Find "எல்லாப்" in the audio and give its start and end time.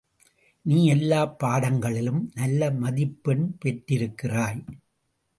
0.85-1.39